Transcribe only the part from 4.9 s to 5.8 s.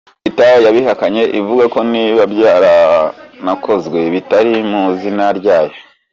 izina ryayo.